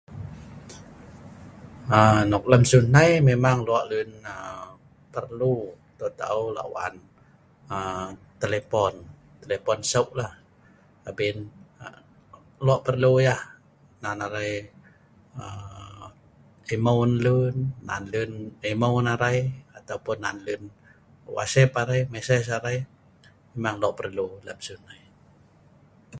[1.97, 4.65] aa nok lem siu nei memang lok lun aa
[5.13, 5.53] perlu
[5.99, 6.93] taeu taeu lak wan
[7.75, 8.05] aa
[8.41, 8.93] telepon
[9.41, 10.27] telepon seu' la
[11.09, 11.37] abin
[11.83, 11.97] aa
[12.67, 13.41] lok perlu yeh
[14.01, 14.53] ngan arai
[15.43, 16.07] aa
[16.75, 17.55] emau ngan lun
[17.87, 18.31] nan lun
[18.71, 19.37] emau ngan arai
[19.77, 20.61] ataupun nan lun
[21.35, 22.77] whatsapp arai mesej arai
[23.53, 25.01] memang lok perlu lem siu nei